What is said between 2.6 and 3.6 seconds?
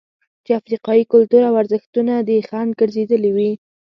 ګرځېدلي وي.